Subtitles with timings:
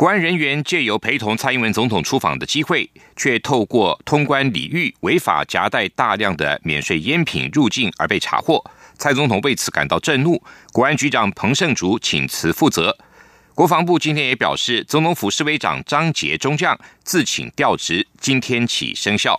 [0.00, 8.64] 国安人员借由陪同蔡英文总统出访的机会，却透过通关礼遇违法夹带大量的免税烟品入境而被查获。
[8.96, 10.42] 蔡总统为此感到震怒，
[10.72, 12.96] 国安局长彭胜竹请辞负责。
[13.54, 19.38] 国防部今天也表示，总统府侍卫长张杰中将自请调职，今天起生效。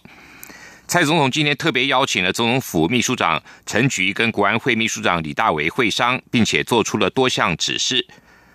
[0.87, 8.05] 蔡总统今天特别邀请了总统府秘书长陈菊跟国安会秘书长李大为会商，并且做出了多项指示。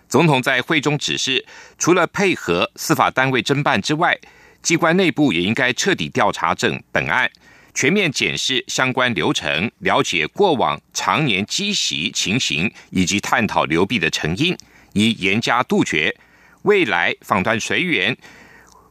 [0.08, 1.44] 总统在会中指示，
[1.78, 4.16] 除了配合司法单位侦办之外，
[4.62, 7.30] 机关内部也应该彻底调查整本案，
[7.74, 14.56] 全面检视相关流程，了解过往常年积习情形，以及探讨流弊的成因，
[14.92, 16.16] 以严加杜绝。
[16.62, 18.16] 未来访团随员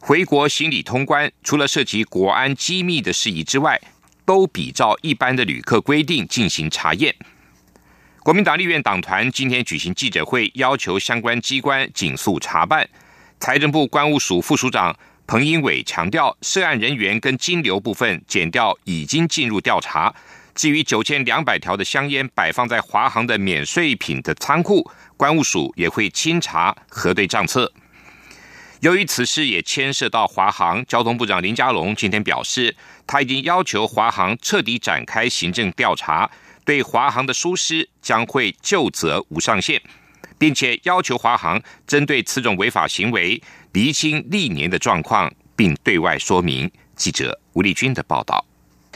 [0.00, 3.80] 回国行李通关，除了涉及国安机密的事宜之外，
[4.24, 7.14] 都比照一般的旅客规定进行查验。
[8.26, 12.84] 国民党立院党团今天举行记者会，要求相关机关紧速查办。
[13.38, 14.92] 财政部关务署副署长
[15.28, 20.12] 彭英伟强调，涉案人员跟金流部分减掉已经进入调查。
[20.56, 27.72] 至于九千两百条的香烟摆放在华航的免税品的仓库，关务署也会清查核对账册。
[28.80, 32.74] 由于此事也牵涉到华航，交通部长林佳龙今天表示，
[33.06, 36.28] 他已经要求华航彻底展开行政调查。
[36.66, 39.80] 对华航的疏失将会就责无上限，
[40.36, 43.40] 并且要求华航针对此种违法行为
[43.72, 46.70] 厘清历年的状况，并对外说明。
[46.96, 48.44] 记者吴丽君的报道。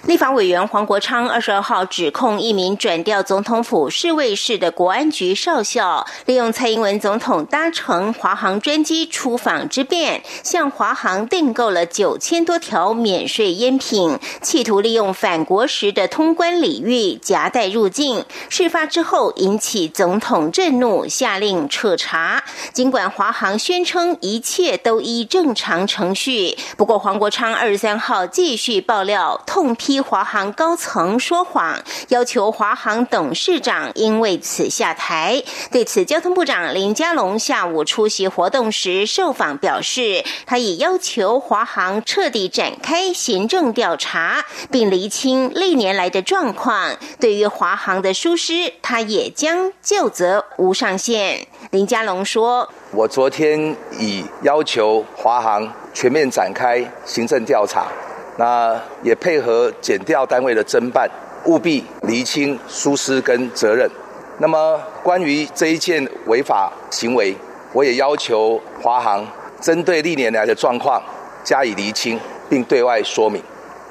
[0.06, 18.24] 立法委员黄国昌二十二号指控一名转调总统府侍卫室的国安局少校，利用蔡英文总统搭乘华航专机出访之便，向华航订购了九千多条免税烟品，企图利用返国时的通关礼遇夹带入境。
[18.48, 22.42] 事发之后引起总统震怒，下令彻查。
[22.72, 29.89] 尽管华航宣称一切都依正常程序，不过黄国昌二十三号继续爆料，痛批。
[29.90, 31.76] 批华航高层说谎，
[32.10, 35.42] 要求华航董事长因为此下台。
[35.72, 46.96] 对此，交通部长林佳龙下午出席活动时受访表示，他已要求华航彻底展开行政调查，并厘清历年来的状况。
[47.18, 51.48] 对于华航的疏失，他也将就责无上限。
[51.72, 57.88] 林佳龙说：“我昨天已要求华航全面展开行政调查。”
[58.36, 61.08] 那也配合检调单位的侦办，
[61.44, 63.90] 务必厘清疏失跟责任。
[64.38, 67.36] 那么关于这一件违法行为，
[67.72, 69.26] 我也要求华航
[69.60, 71.02] 针对历年来的状况
[71.44, 72.18] 加以厘清，
[72.48, 73.42] 并对外说明。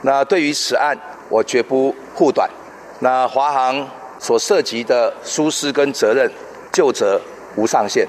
[0.01, 0.97] 那对于此案，
[1.29, 2.49] 我绝不护短。
[2.99, 6.31] 那华航所涉及的疏失跟责任，
[6.71, 7.21] 就责
[7.59, 8.07] 无上限。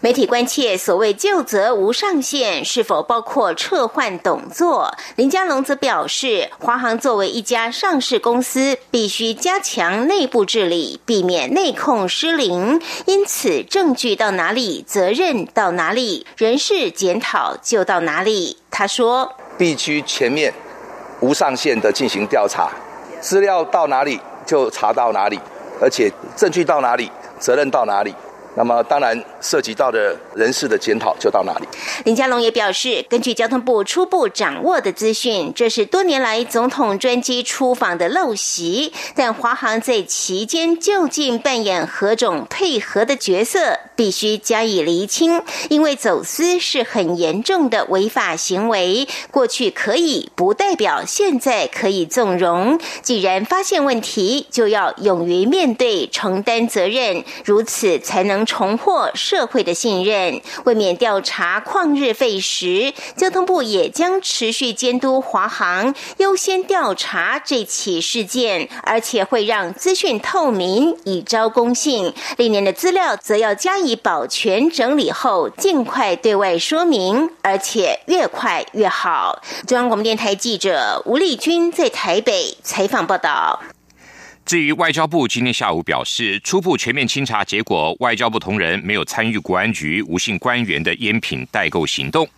[0.00, 4.94] 媒体关切所谓就责无上限是否包括撤换董座？
[5.16, 12.80] 林佳龙则表示，华航作为一家上市公司，必须加强内部治理，避免内控失灵。
[13.06, 18.56] 因此，证据到哪里，责任到哪里，人事检讨就到哪里。
[18.70, 20.52] 他说：“必须全面、
[21.20, 22.70] 无上限的进行调查，
[23.20, 25.38] 资料到哪里就查到哪里，
[25.80, 28.14] 而且证据到哪里，责任到哪里。”
[28.54, 31.66] 那么，当然涉及到的人事的检讨就到哪里。
[32.04, 38.92] 林佳龙也表示，根据交通部初步掌握的资讯，这是多年来总统专机出访的陋习。
[39.14, 45.42] 但华航在期间究竟扮演何种配合的角色，必须加以厘清。
[45.70, 52.78] 因为走私是很严重的违法行为，过去可以，不代表现在可以纵容。
[53.00, 58.41] 既然发现问题，就要勇于面对，承担责任，如此才能。
[58.46, 72.12] 重获社会的信任，为免调查旷日费时，交通部也将持续监督华航，优先调查这起事件，而且会让资讯透明，以招公信。
[72.36, 79.40] 历年的资料则要加以保全整理后，尽快对外说明，而且越快越好。
[79.66, 83.60] 中央广播电台记者吴丽君在台北采访报道。
[84.44, 92.28] 至于外交部今天下午表示，初步全面清查结果，外交部同仁没有参与国安局无姓官员的烟品代购行动。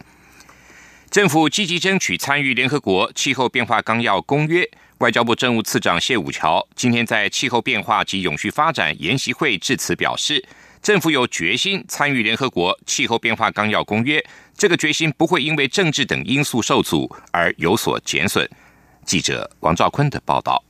[1.10, 4.68] 政府积极争取参与联合国气候变化纲要公约，
[4.98, 10.44] 外交部政务次长谢武桥今天在气候变化及永续发展研习会致辞表示，
[10.82, 14.22] 政府有决心参与联合国气候变化纲要公约，
[14.56, 18.48] 这个决心不会因为政治等因素受阻而有所减损。
[19.04, 20.62] 记者王兆坤的报道。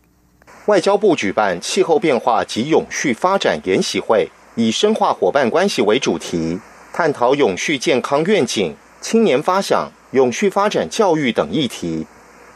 [0.66, 6.58] 外交部举办气候变化及永续发展研习会，以深化伙伴关系为主题，
[6.90, 12.06] 探讨永续健康愿景、青年发想、永续发展教育等议题。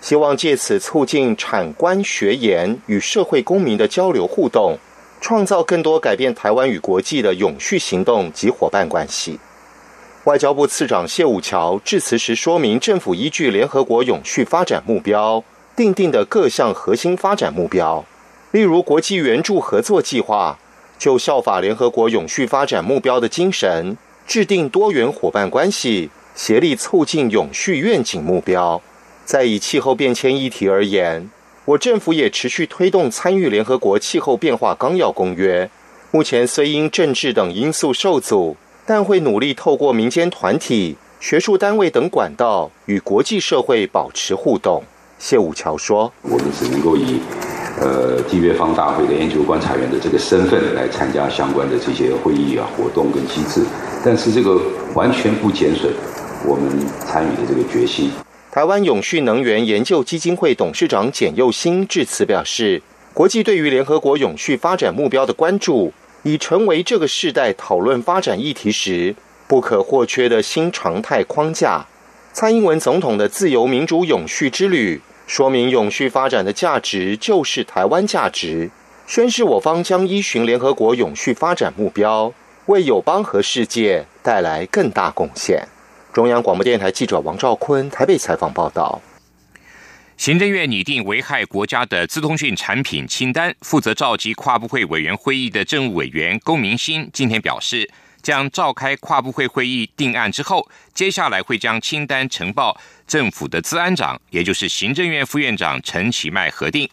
[0.00, 4.78] 希望借此促进产官学研与社会公民的交流互动，
[5.20, 9.38] 创造更多改变台湾与国际的永续行动及伙伴关系。
[10.24, 15.44] 外交部次长谢武桥致辞时说明，政府依据联合国永续发展目标
[15.78, 18.04] 定定的各项核心发展目标，
[18.50, 20.58] 例如国际援助合作计划，
[20.98, 23.96] 就效法联合国永续发展目标的精神，
[24.26, 28.82] 制定多元伙伴关系，协力促进永续愿景目标。
[29.24, 31.30] 在以气候变迁议题而言，
[31.64, 35.70] 我政府也持续推动参与联合国气候变化纲要公约。
[36.10, 44.82] 目前虽因政治等因素受阻，但会努力透过民间团体、学术单位等管道与国际社会保持互动。
[45.18, 47.20] 谢武桥说：“我们只能够以
[47.80, 53.62] 呃缔约方大会的研究观察员的这个身份来参加相关的这些会议啊、活动跟机制，
[54.04, 54.60] 但是这个
[54.94, 55.92] 完全不减损
[56.46, 58.10] 我们参与的这个决心。”
[58.50, 62.80] 台湾永续能源研究基金会董事长简佑新致辞表示，
[63.12, 65.92] 国际对于联合国永续发展目标的关注，
[66.22, 69.14] 已成为这个世代讨论发展议题时
[69.46, 71.86] 不可或缺的新常态框架。
[72.40, 78.70] 蔡英文总统的自由民主永续之旅，说明永续发展的价值就是台湾价值，
[79.08, 82.32] 宣示我方将依循联合国永续发展目标，
[82.66, 85.66] 为友邦和世界带来更大贡献。
[86.12, 89.02] 中央广播电台记者王兆坤台北采访报道：
[90.16, 97.90] 行政院拟定危害国家的资通讯产品清单，负责召集跨部会委员会议的政务委员龚明鑫今天表示，
[98.28, 106.86] 将召开跨部会会议定案之后，接下来会将清单呈报政府的资安长，也就是行政院副院长陈其迈核定。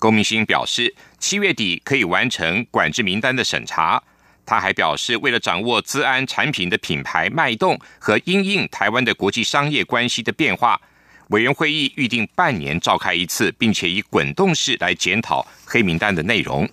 [0.00, 4.02] 龚明星表示，七月底可以完成管制名单的审查。
[4.44, 10.80] 他还表示，为了掌握资安产品的品牌脉动和因应台湾的国际商业关系的变化，
[11.28, 16.68] 委员会议预定半年召开一次，并且以滚动式来检讨黑名单的内容。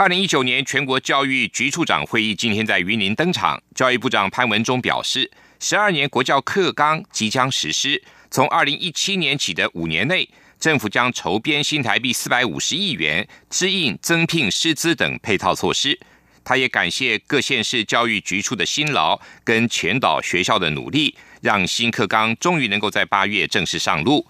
[0.00, 10.26] 二零一九年全国教育局处长会议今天在云林登场，教育部长潘文忠表示，十二年国教课纲即将实施，从二零一七年起的五年内。
[10.58, 16.00] 政府将筹编新台币四百五十亿元，支应增聘师资等配套措施。
[16.42, 24.26] 他也感谢各县市教育局处的辛劳跟全岛学校的努力，让新课纲终于能够在八月正式上路。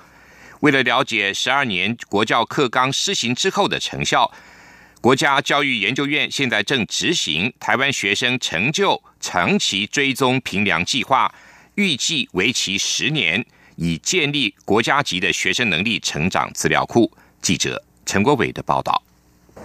[0.63, 4.31] 为了了解十二年国教课纲施行之后的成效，
[5.01, 11.33] 国家教育研究院现在正执行台湾学生成就长期追踪评量计划，
[11.77, 13.45] 预计为期十年。
[13.77, 17.11] 以建立国家级的学生能力成长资料库。
[17.41, 19.03] 记者陈国伟的报道。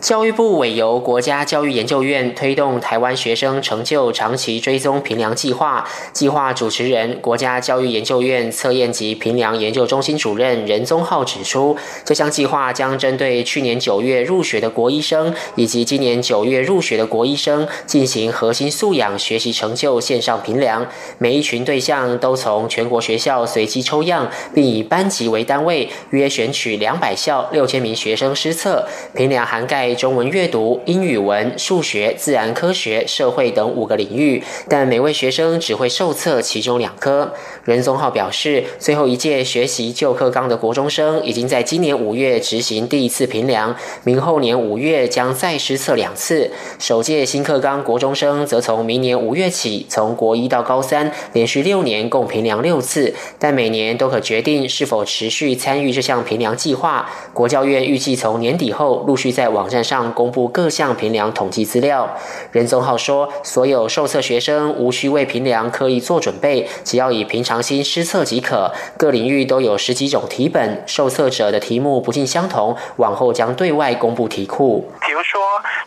[0.01, 20.85] 教育部委由国家教育研究院推动台湾学生成就长期追踪评量计划，计划主持人国家教育研究院测验及评量研究中心主任任宗浩指出，这项计划将针对去年九月入学的国医生以及今年九月入学的国医生进行核心素养学习成就线上评量，
[21.17, 29.84] 每一群对象都从全国学校随机抽样，并以班级为单位，约选取两百校六千名学生施测评量，涵盖。
[29.93, 37.31] 中文阅读、英语文、数学、自然科学、社会等五个领域，但每位学生只会受测其中两科。
[37.63, 46.49] 任宗浩表示，最后一届学习旧课纲的国中生已经在今年五月执行第一次评量，明后年五月将再施测两次。
[46.79, 57.07] 首届新课纲国中生则从明年五月起，从国一到高三连续六年共评量六次，但每年都可决定是否持续参与这项评量计划。
[57.33, 59.74] 国教院预计从年底后陆续在网站。
[59.83, 62.17] 上公布各项评量统计资料。
[62.51, 68.71] 任宗浩说，所有受测学生无需为评量刻意做准备，只要以平常心施测即可。
[68.97, 74.91] 各领域都有十几种题本，受测者的题目不尽相同，往后将对外公布题库。
[75.01, 75.41] 比如说，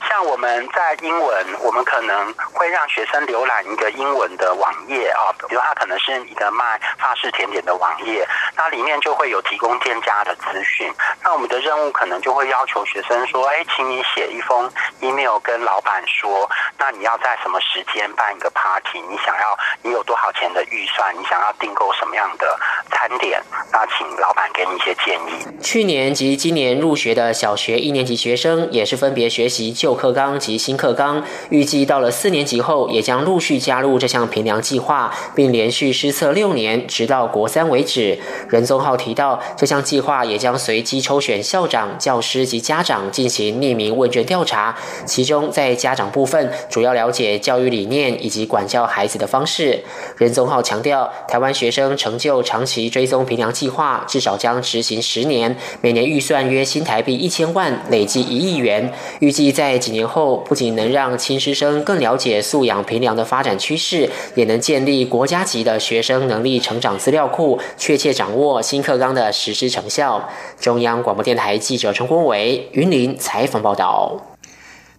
[0.09, 8.26] 像我们在英文，我们可能会让学生浏览一个英文的网页啊，比如它可能是一个卖法式甜点的网页，
[8.57, 10.92] 那里面就会有提供店家的资讯。
[11.23, 13.64] 那我们的任务可能就会要求学生说，哎。
[13.78, 14.68] 请你写一封
[14.99, 18.99] email 跟老板说，那你要在什么时间办一个 party？
[19.08, 21.16] 你想要你有多少钱的预算？
[21.16, 22.58] 你想要订购什么样的
[22.90, 23.40] 餐点？
[23.73, 25.62] 那请老板给你一些建议。
[25.62, 38.18] 去年及今年入学的小学一年级学生也是分别学习旧课纲及新课纲，预计到了四年级后也将陆续加入这项评量计划，并连续施测六年，直到国三为止。
[38.49, 46.51] 任宗浩提到，这项计划也将随机抽选校长、教师及家长进行匿名问卷调查，其中在家长部分。
[46.71, 49.85] 主要了解教育理念以及管教孩子的方式。
[50.17, 58.93] 任宗浩强调，台湾学生成就长期追踪评量计划至少将执行十年，每年预算约新台币一千万，累计一亿元。
[59.21, 70.29] 预计在几年后，不仅能让亲师生更了解素养评量的发展趋势，也能建立国家级的学生能力成长资料库，确切掌握新课纲的实施成效。
[70.61, 74.17] 中央广播电台记者陈国伟云林采访报道。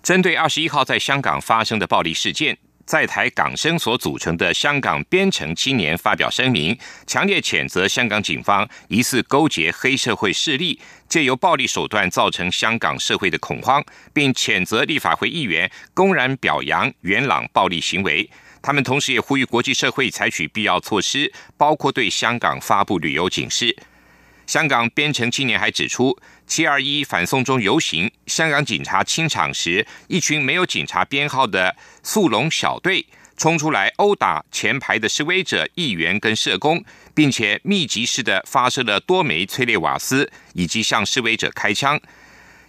[0.02, 6.76] 针对二十一号在香港发生的暴力事件，在台港生所组成的香港边城青年发表声明，
[7.06, 18.28] 强烈谴责香港警方疑似勾结黑社会势力，借由暴力手段造成香港社会的恐慌，并谴责立法会议员公然表扬元朗暴力行为。
[18.62, 23.76] 他们同时也呼吁国际社会采取必要措施，包括对香港发布旅游警示。
[24.50, 26.18] 香港边城青年还指出。
[26.48, 33.06] 七二一反送中游行，香港警察清场时，一群没有警察编号的速龙小队
[33.38, 42.02] 冲出来殴打前排的示威者、议员跟社工，并且密集式的发射了多枚催泪瓦斯，以及向示威者开枪，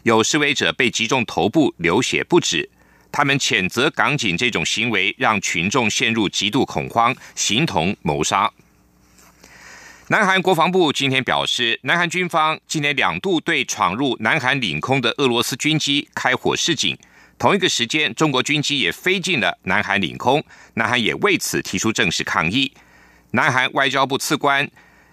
[0.02, 2.68] 有示威者被击中头部，流血不止。
[3.10, 8.52] 他们谴责港警这种行为，让群众陷入极度恐慌，形同谋杀。
[10.10, 16.98] 南韩国防部今天表示，南韩军方今年两度对闯入南韩领空的俄罗斯军机开火示警。
[17.38, 20.42] 同一个时间，中国军机也飞进了南韩领空，
[20.74, 22.72] 南韩也为此提出正式抗议。
[23.30, 24.68] 南韩外交部次官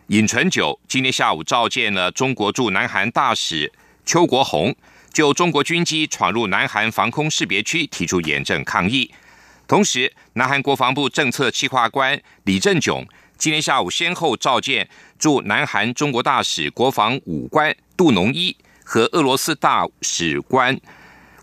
[0.08, 3.72] 尹纯九今天下午召见了中国驻南韩大使
[4.04, 4.76] 邱国宏，
[5.14, 9.12] 就中国军机闯入南韩防空识别区提出严正抗议。
[9.68, 13.06] 同时，南韩国防部政策企划官李正炯。
[13.38, 18.56] 今天下午，先后召见驻南韩中国大使国防武官杜农一
[18.86, 20.80] 和俄罗斯大使官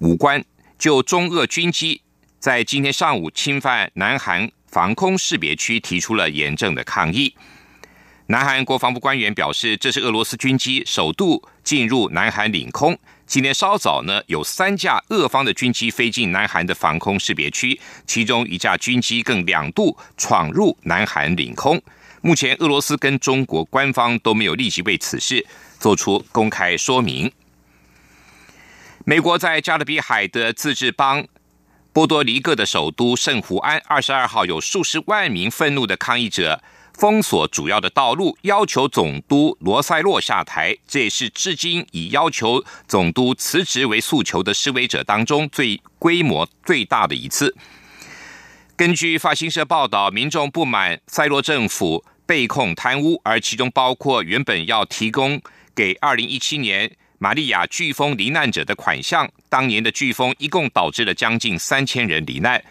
[0.00, 0.42] 武官，
[0.78, 2.00] 就中俄军机
[2.40, 7.36] 在今天上午侵犯南韩防空识别区提出了严正的抗议。
[8.28, 12.98] 南韩国防部官员表示，这是俄罗斯军机首度进入南韩领空。
[13.34, 21.82] 今天稍早呢，有三架俄方的军机飞进南韩的防空识别区，其中一架军机更两度闯入南韩领空。
[22.20, 25.44] 目前，俄罗斯跟中国官方都没有立即为此事
[25.80, 27.32] 做出公开说明。
[29.04, 31.26] 美国在加勒比海的自治邦
[31.92, 36.62] 波多黎各的首都圣胡安，二十二号有数十万名愤怒的抗议者。
[36.94, 40.76] 封锁主要的道路，要求总督罗塞洛下台。
[40.86, 47.54] 这也是至今以要求总督辞职为诉求的示威者当中最规模最大的一次。
[48.76, 55.40] 根据法新社报道，民众不满塞洛政府被控贪污，而其中包括原本要提供
[55.74, 59.28] 给二零一七年玛利亚飓风罹难者的款项。
[59.48, 62.64] 当年的飓风一共导致了将近三千人罹难。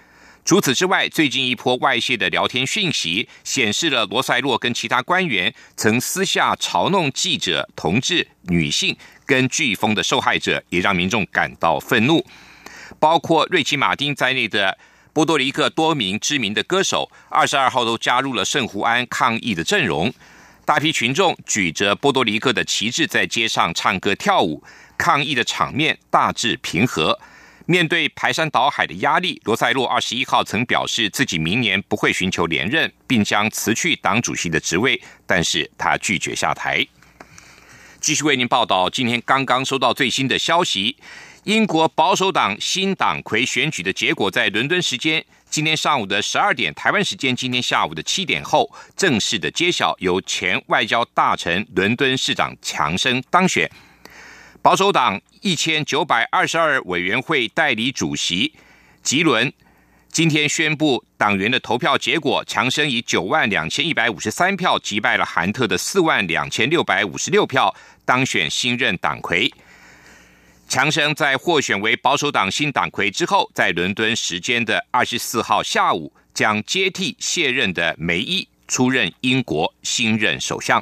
[0.46, 8.96] 除此之外，最近一波外泄的聊天讯息显示了罗塞洛跟其他官员曾私下嘲弄记者、同志、女性
[9.26, 12.26] 跟飓风的受害者，也让民众感到愤怒。
[13.00, 14.78] 包括瑞奇·马丁在内的
[15.14, 20.14] 波多黎各多名知名的歌手，二十二号都加入了圣胡安抗议的阵容。
[20.66, 24.62] 大批群众举着波多黎各的旗帜在街上唱歌跳舞，
[24.98, 27.18] 抗议的场面大致平和。
[27.66, 36.86] 面对排山倒海的压力，罗塞洛二十一号曾表示自己明年不会寻求连任，并将辞去党主席的职位，但是他拒绝下台。
[38.02, 40.98] 继续为您报道，今天刚刚收到最新的消息，
[41.46, 53.72] 英国保守党新党魁选举的结果在伦敦时间今天上午的十二点，台湾时间今天下午的七点后正式的揭晓，由前外交大臣、伦敦市长强生当选。
[54.64, 58.54] 保守党一千九百二十二委员会代理主席
[59.04, 59.52] 吉伦
[60.10, 69.54] 今天宣布党员的投票结果，强生以九万两千一百五十三票击败了韩特的四万两千六百五十六票，当选新任党魁。
[70.70, 80.82] 强生在获选为保守党新党魁之后，在伦敦时间的二十四号下午，将接替卸任的梅伊出任英国新任首相。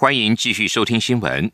[0.00, 1.50] 欢迎继续收听新闻。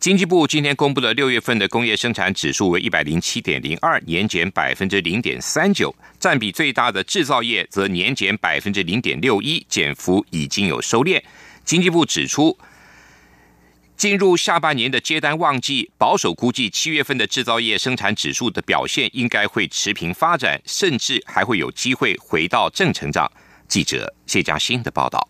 [0.00, 11.22] 经济部今天公布了六月份的工业生产指数为一百零七点零二，年减百分之零点三九，占比最大的制造业则年减百分之零点六一，减幅已经有收敛。
[11.64, 12.58] 经济部指出，
[13.96, 23.30] 进入下半年的接单旺季，保守估计七月份的制造业生产指数的表现应该会持平发展，甚至还会有机会回到正成长。
[23.68, 25.28] 记者谢佳欣的报道。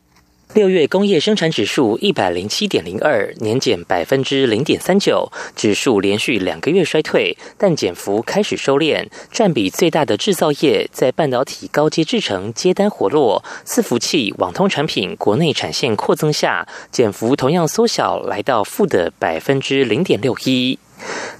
[0.52, 9.04] 六月工业生产指数一百零七点零二，年减百分之零点三九，指数连续两个月衰退，但减幅开始收敛。
[9.32, 20.78] 占比最大的制造业在半导体高阶制程接单活络，伺服器、网通产品国内产线扩增下，减幅同样缩小，来到负的百分之零点六一。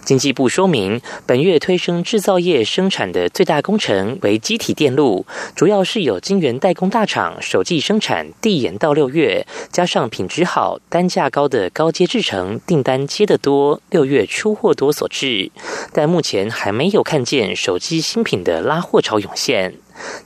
[0.04, 5.24] 经济部说明，本月推升制造业生产的最大工程为机体电路，
[5.56, 15.50] 主要是有晶圆代工大厂首季生产递延到六月，加上品质好、单价高的高阶制程订单接得多，六月出货多所致。
[15.92, 19.74] 但目前还没有看见手机新品的拉货潮涌现。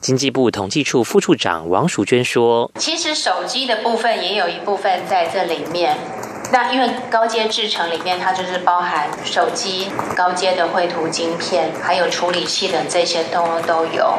[0.01, 5.97] 经济部统计处副处长王淑娟说：“其实手机的部分也有一部分在这里面。”
[6.51, 14.15] 那因为高阶制程里面，它就是包含手机高阶的绘图晶片，还有处理器等这些都都有，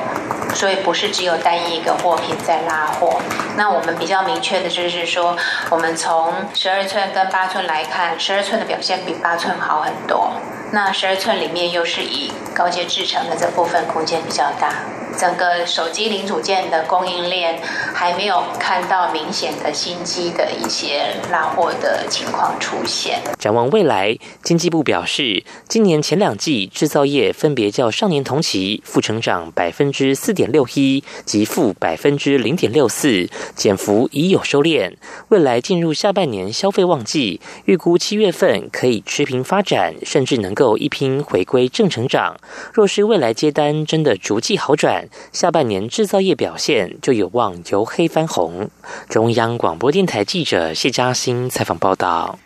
[0.53, 3.19] 所以不是只有单一一个货品在拉货。
[3.57, 5.35] 那我们比较明确的就是说，
[5.71, 10.31] 我们从十二寸跟八寸来看，十二寸的表现比八寸好很多。
[10.71, 14.83] 那十二寸里面又是以高阶制程的这部分空间比较大。
[15.17, 17.59] 整个手机零组件的供应链
[17.93, 23.19] 还没有看到明显的新机的一些拉货的情况出现。
[23.37, 34.93] 展望未来，经济部表示，今年前两季制造业分别较上年同期负成长百分之四点六一及负百分之零点六四，减幅已有收敛。
[35.29, 42.37] 未来进入下半年消费旺季，预估七月份可以持平发展，甚至能够一拼回归正成长。
[42.73, 48.69] 若是未来接单真的逐季好转，下半年制造业表现就有望由黑翻红。
[49.09, 52.39] 中央广播电台记者谢嘉欣采访报道。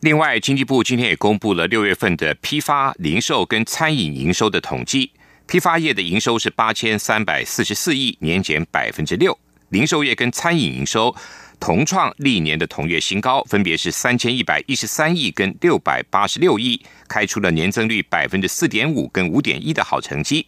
[0.00, 5.12] 另外，经济部今天也公布了六月份的批发、零售跟餐饮营收的统计。
[5.46, 9.32] 批发业的营收是八千三百四十四亿，年减百分之六；
[9.68, 11.14] 零售业跟餐饮营收
[11.58, 20.46] 同创历年的同月新高，分别是三千一百一十三亿跟六百八十六亿，开出了年增率百分之四点五跟五点一的好成绩。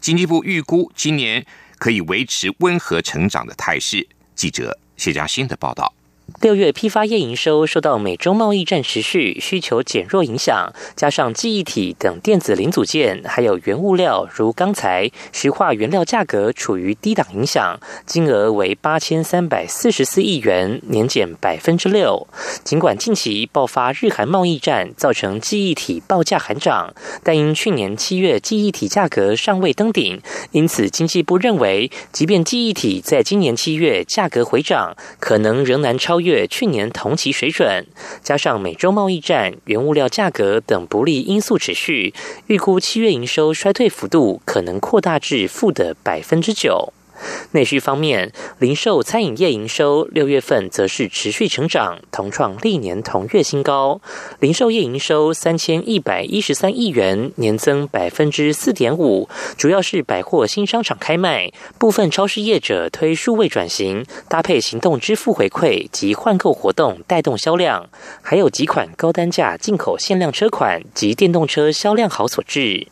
[0.00, 1.44] 经济部预估今年
[1.78, 4.06] 可以维持温和成长的态势。
[4.34, 5.92] 记者谢佳欣的报道。
[6.40, 22.26] 六月批发业营收受到美中贸易战持续、需求减弱影响，加上记忆体等电子零组件，还有原物料如钢材、石化原料价格处于低档影响，金额为八千三百四十四亿元，年减百分之六。
[22.64, 36.15] 尽管近期爆发日韩贸易战，造成记忆体报价喊涨，但因去年七月记忆体价格尚未登顶，因此经济部认为，即便记忆体在今年七月价格回涨，可能仍难超。
[36.16, 37.86] 超越去年同期水准，
[38.22, 42.14] 加上美洲贸易战、原物料价格等不利因素持续，
[42.46, 46.94] 预估七月营收衰退幅度可能扩大至负的百分之九。
[47.52, 54.00] 内需方面，零售餐饮业营收六月份则是持续成长，同创历年同月新高。
[54.40, 67.88] 零售业营收三千一百一十三亿元，年增百分之四点五，主要是百货新商场开卖，部分超市业者推数位转型，搭配行动支付回馈及换购活动带动销量，
[68.22, 72.88] 还有几款高单价进口限量车款及电动车销量好所致。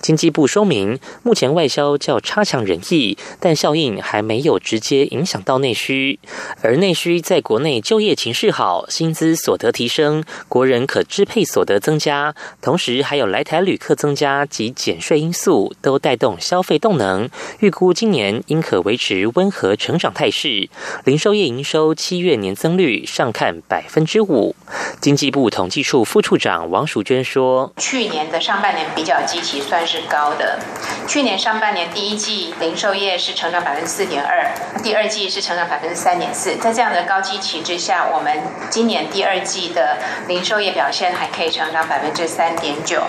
[0.00, 6.18] 经济部说明，目前外销较差强人意，但效应还没有直接影响到内需。
[6.62, 17.28] 而内需在国内就业情势好，薪资所得提升，国人可支配所得增加，同时还有来台旅客增加及减税因素，都带动消费动能。
[17.60, 20.68] 预估今年应可维持温和成长态势。
[21.04, 24.54] 零售业营收七月年增率上看百分之五。
[25.00, 30.58] 经济部统计处副处长王淑娟说：“去年的上半年比较积极。”算是高的。
[31.06, 34.50] 去年上半年第一季零售业是成长百分之四点二，
[34.82, 36.56] 第二季是成长百分之三点四。
[36.56, 38.36] 在这样的高基期之下，我们
[38.70, 43.02] 今年第二季的零售业表现还可以成长百分之三点九。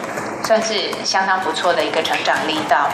[0.48, 2.90] 算是相当不错的一个成长力道。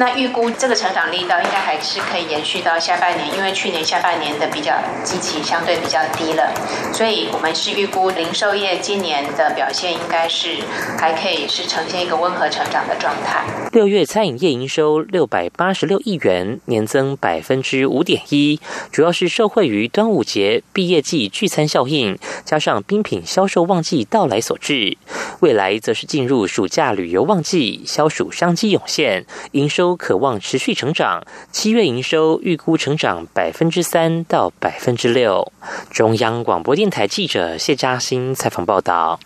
[0.00, 6.50] 那预估这个成长力道应该还是可以延续到下半年，因为去年下半年的比较基期相对比较低了，
[6.94, 10.56] 所以我们是预估零售业今年的表现应该是
[10.98, 13.44] 还可以是呈现一个温和成长的状态。
[13.72, 18.58] 六月餐饮业营收六百八十六亿元，年增百分之五点一，
[18.90, 24.96] 主要是受惠于端午节、毕业季聚餐效应，加上冰品销售旺季到来所致。
[25.40, 31.24] 未来则是进入暑假旅游旺季，消暑商机涌现，营收可望持续成长。
[31.52, 35.52] 七月营收预估成长百分之三到百分之六。
[35.90, 39.20] 中央广播电台记者谢嘉欣采访报道。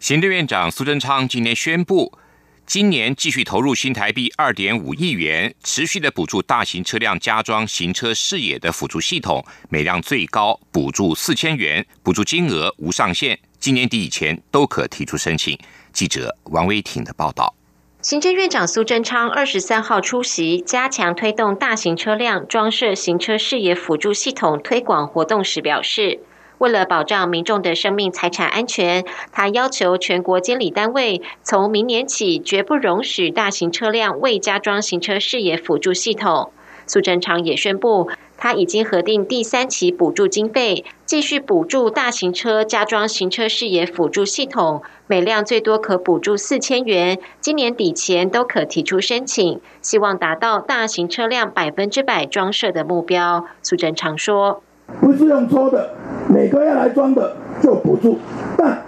[0.00, 2.18] 行政院长苏贞昌今天宣布。
[2.66, 15.58] 今年继续投入新台币二点五亿元，持续的补助大型车辆加装行车视野的辅助系统，每辆最高补助四千元，补助金额无上限，今年底以前都可提出申请。
[15.98, 17.54] 记者王威婷的报道。
[18.02, 26.20] 行政院长苏贞昌二十三号出席加强推动大型车辆装设行车视野辅助系统推广活动时表示。
[26.58, 36.52] 为了保障民众的生命财产安全，他要求全国监理单位从明年起绝不容许大型车辆未加装行车视野辅助系统。
[36.86, 53.46] 苏贞昌也宣布，他已经核定第三期补助经费，继续补助大型车加装行车视野辅助系统，每辆最多可补助四千元，今年底前都可提出申请，希望达到大型车辆百分之百装设的目标。
[53.62, 54.62] 苏贞昌说。
[55.00, 55.92] 不是用抽的，
[56.28, 58.18] 每个月来装的就补助，
[58.58, 58.82] 但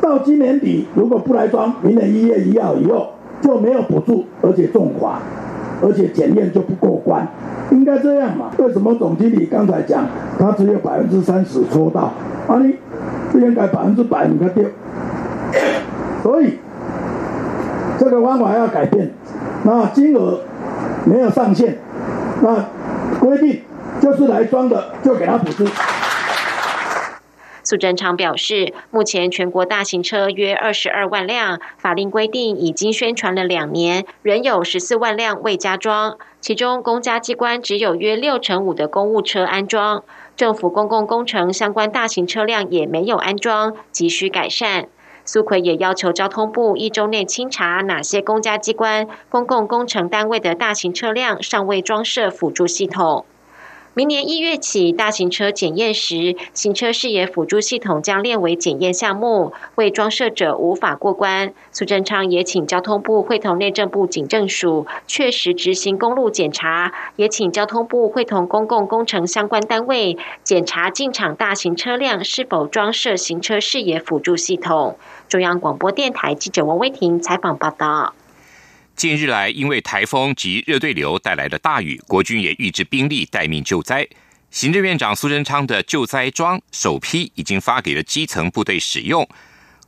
[0.00, 3.12] 到今年底如果不来装，明年一月一号以后
[3.42, 5.20] 就没有补助，而且重罚，
[5.82, 7.28] 而且检验就不过关，
[7.70, 8.50] 应该这样嘛？
[8.56, 10.06] 为什么总经理刚才讲
[10.38, 12.14] 他只有百分之三十抽到，
[12.48, 12.76] 啊你
[13.30, 14.64] 不应该百分之百你看丢？
[16.26, 16.58] 所以
[18.00, 19.12] 这个方法要改变，
[19.62, 20.40] 那金额
[21.04, 21.78] 没有上限，
[22.42, 22.66] 那
[23.20, 23.62] 规定。
[23.98, 25.64] 就是来装的，就给他补助。
[27.62, 40.02] 苏贞昌表示，目前全国大型车约二十二万辆，法令规定已经宣传了两年，仍有十四万辆未加装，其中公家机关只有约六成五的公务车安装，
[40.36, 44.88] 政府公共工程相关大型车辆也没有安装，急需改善。
[45.26, 53.26] 苏奎也要求交通部一周内清查哪些公家机关、公共工程单位的大型车辆尚未装设辅助系统。
[53.98, 61.54] 明年一月起，大型车检验时，行车视野辅助系统将列为检验项目，未装设者无法过关。
[61.72, 74.98] 苏贞昌也请交通部会同内政部警政署确实执行公路检查，也请交通部会同公共工程相关单位检查进场大型车辆是否装设行车视野辅助系统。
[75.26, 78.12] 中央广播电台记者王威婷采访报道。
[78.96, 84.08] 近日来，因为台风及热对流带来的大雨，国军也预置兵力待命救灾。
[84.50, 89.28] 行政院长苏贞昌的救灾装首批已经发给了基层部队使用。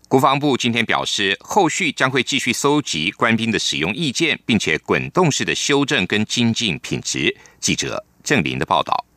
[0.09, 7.35] 国防部今天表示，后续将会继续搜集官兵的使用意见，并且滚动式的修正跟精进品质。
[7.61, 9.08] 记者郑林的报道。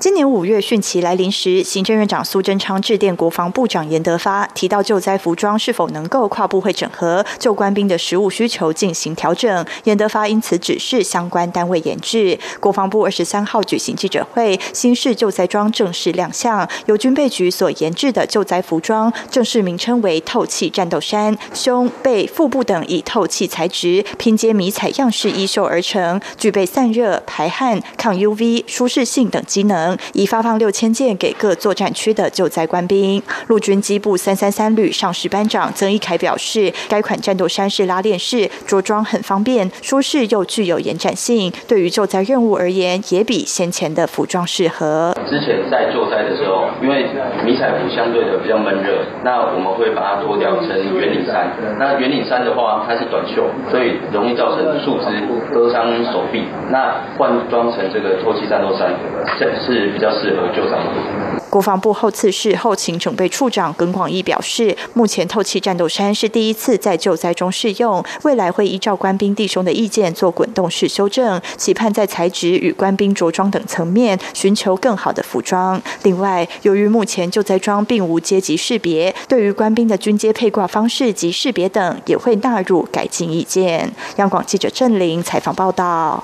[0.00, 9.66] 今年五月汛期来临时，行政院长苏贞昌致电国防部长严德发，提到救灾服装是否能够跨部会整合，就官兵的食物需求进行调整。
[9.84, 12.38] 严德发因此指示相关单位研制。
[12.60, 16.66] 国防部二十三号举行记者会，新式救灾装正式亮相。
[16.86, 29.89] 由军备局所研制的救灾服装，正式名称为透气战斗衫，胸、背、腹部等以透气材质拼接迷彩样式衣袖而成，具备散热、排汗、抗 UV、舒适性等机能。
[30.12, 33.22] 已发放六千件给各作战区的救灾官兵。
[33.48, 45.14] 陆军机部三三三旅上士班长曾一凯表示，该款战斗衫是拉链式，着装很方便、舒适又具有延展性，对于救灾任务而言，也比先前的服装适合。
[45.28, 47.06] 之前在救灾的时候，因为
[47.44, 51.50] 迷彩服相对的比较闷热，那我们会把它脱掉成圆领衫。
[51.78, 55.06] 那圆领衫的话，它是短袖，所以容易造成树枝
[55.54, 56.44] 割伤手臂。
[56.70, 58.92] 那换装成这个透气战斗衫，
[59.38, 59.79] 这是。
[59.86, 60.78] 比较适合救伤。
[61.48, 75.82] 国防部后次室后勤准备处长耿广义表示，目前透气战斗衫是第一次在救灾中试用，未来会依照官兵弟兄的意见做滚动式修正，期盼在材质与官兵着装等层面寻求更好的服装。
[76.04, 83.92] 另外，由于目前救灾装并无阶级识别，对于官兵的军阶配挂方式及识别等，也会纳入改进意见。
[84.16, 86.22] 央广记者郑玲采访报道。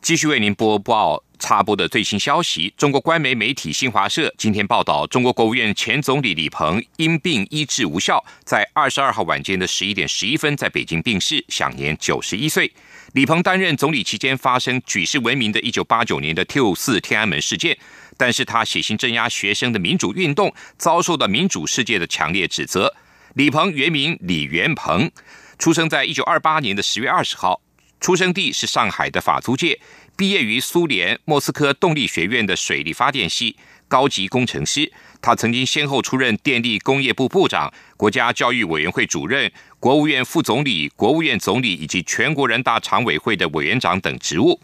[0.00, 1.22] 继续为您播报。
[1.40, 12.70] 插播的最新消息，中国官媒媒体新华社今天报道，中国国务院前总理李鹏因病医治无效，在二十二号晚间的十一点十一分在北京病逝，享年九十一岁。
[13.14, 17.76] 李鹏担任总理期间发生举世闻名的一九八九年的六四天安门事件，
[18.16, 22.94] 但是他血腥镇压学生的民主运动，遭受到民主世界的强烈指责。
[23.34, 25.10] 李鹏原名李元鹏，
[25.58, 27.60] 出生在一九二八年的十月二十号，
[27.98, 29.80] 出生地是上海的法租界。
[30.16, 33.56] 毕业于苏联莫斯科动力学院的水利发电系，
[33.88, 34.92] 高级工程师。
[35.22, 44.60] 他曾经先后出任电力工业部部长、国家教育委员会主任、国务院副总理、国务院总理以及全国人大常委会的委员长等职务。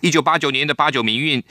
[0.00, 1.42] 一九八九年的八九民运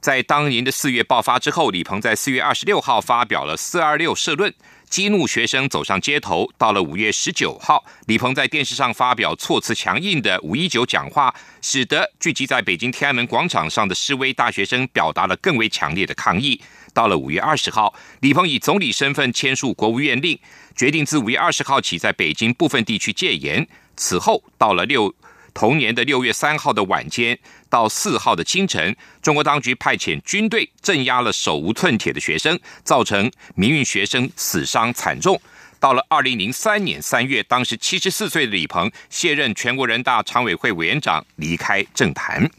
[0.00, 4.54] 在当年的四月爆发之后，李鹏在四月二十六号发表了“四二六”社论。
[4.88, 6.50] 激怒学生走上街头。
[6.56, 16.60] 到了五月十九号，李鹏在电视上发表措辞强硬的“五一九”讲话，使得聚集在北京天安门广场上的示威大学生表达了更为强烈的抗议。
[16.94, 20.38] 到了五月二十号，李鹏以总理身份签署国务院令，
[20.74, 23.66] 决定自五月二十号起在北京部分地区戒严。
[23.96, 25.14] 此后，到了六。
[25.52, 35.40] 同年的六月三号的晚间到四号的清晨，中国当局派遣军队镇压了手无寸铁的学生，造成民运学生死伤惨重。
[35.78, 42.50] 到了二零零三年三月，当时七十四岁的李鹏卸任全国人大常委会委员长，离开政坛。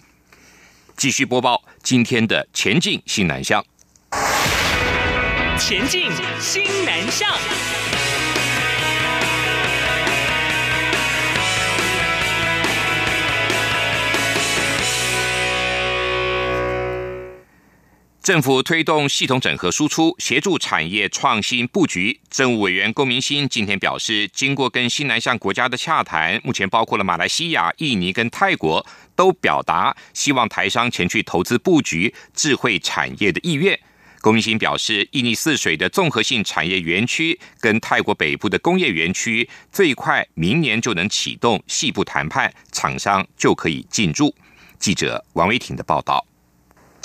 [0.96, 3.64] 继续播报今天的前进新南向。
[5.58, 7.28] 前进新南向。
[18.28, 22.20] 政府推动系统整合输出，协助产业创新布局。
[22.30, 28.86] 政务委员龚明鑫今天表示，经过跟新南向国家的洽谈，目前包括了马来西亚、印尼跟泰国，
[29.16, 33.80] 都表达希望台商前去投资布局智慧产业的意愿。
[34.20, 44.36] 龚明鑫表示，印尼泗水的综合性产业园区跟泰国北部的工业园区，最快明年就能启动细部谈判，厂商就可以进驻。
[44.78, 46.26] 记者王维婷的报道。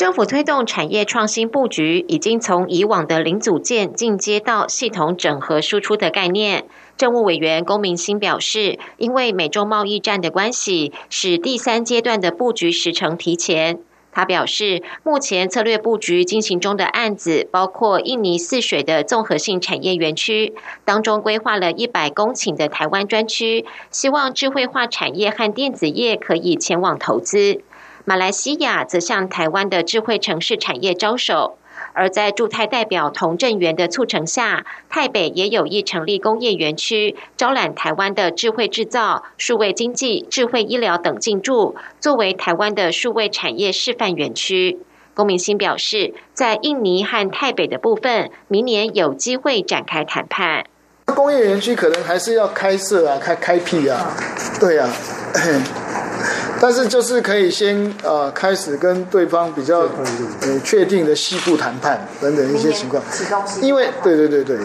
[0.03, 6.65] 政府推动产业创新布局，已经从以往的零组件进阶到系统整合输出的概念。
[6.97, 13.79] 政务委员龚明鑫表示，因为美中贸易战的关系，使第三阶段的布局时程提前。
[14.11, 20.53] 他表示，目前策略布局进行中的案子，包括印尼泗水的综合性产业园区，
[20.85, 27.63] 当中规划了一百公顷的台湾专区，希望智慧化产业和电子业可以前往投资。
[28.05, 31.57] 马来西亚则向台湾的智慧城市产业招手，
[31.93, 44.81] 而在驻泰代表童振源的促成下，台北也有意成立工业园区，招揽台湾的智慧制造、数位经济、智慧医疗等进驻，作为台湾的数位产业示范园区。
[45.15, 50.65] 龚明星表示，在印尼和台北的部分，明年有机会展开谈判。
[51.05, 54.17] 工业园区可能还是要开设啊，开开辟啊，
[54.59, 54.91] 对啊。
[56.63, 63.03] 但是就是可以先呃开始跟对方比较呃确定的西部谈判等等一些情况，
[63.61, 64.59] 因为对对对对。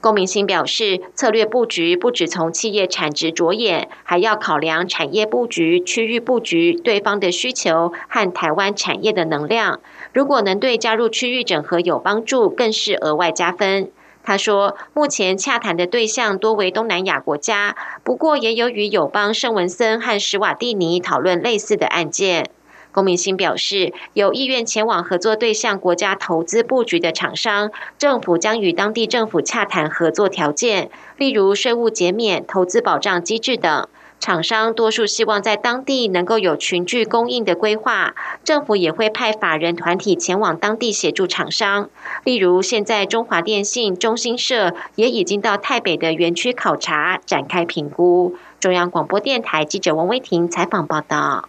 [0.00, 9.80] 龚明鑫表示，策略布局不只从企业产值着眼，还要考量产业布局、区域布局、对方的需求和台湾产业的能量。
[10.12, 13.90] 如果能对加入区域整合有帮助，更是额外加分。
[14.26, 22.50] 他说，目前洽谈的对象多为东南亚国家，不过也有与友邦圣文森和史瓦蒂尼讨论类似的案件。
[22.90, 33.88] 龚明鑫表示，有意愿前往合作对象国家投资布局的厂商，政府将与当地政府洽谈合作条件，例如税务减免、投资保障机制等。
[34.18, 41.88] 厂商多数希望在当地能够有群聚供应的规划，政府也会派法人团体前往当地协助厂商。
[42.24, 48.36] 例如，现在中华电信、中兴社也已经到台北的园区考察，展开评估。
[48.58, 51.48] 中央广播电台记者王威婷采访报道。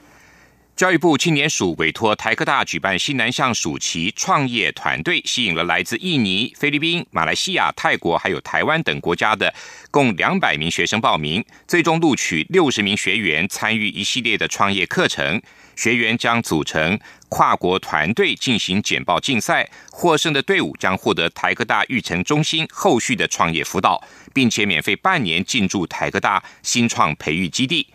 [0.77, 9.51] 教育部青年署委托台科大举办新南向暑期创业团队，吸引了来自印尼、菲律宾、马来西亚、泰国还有台湾等国家的
[9.89, 15.41] 共两百名学生报名，最终录取六十名学员参与一系列的创业课程。
[15.75, 23.99] 学员将组成跨国团队进行简报竞赛，获胜的队伍将获得台科大育成中心后续的创业辅导，
[24.31, 27.87] 并且免费半年进驻台科大新创培育基地。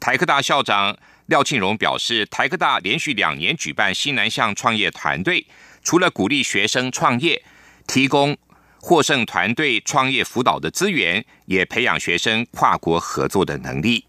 [0.00, 0.96] 台科大校长。
[1.26, 5.46] 廖庆荣表示，台科大连续两年举办新南向创业团队，
[5.82, 7.42] 除了鼓励学生创业，
[7.86, 8.36] 提供
[8.80, 14.04] 获胜团队创业辅导的资源，也培养学生跨国合作的能力。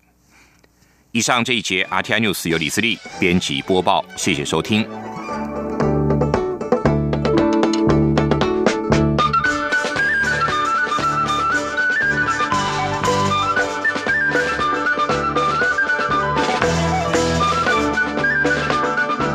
[1.12, 4.88] 以上这一节 RTI News 由李思利编辑播报，谢谢收听。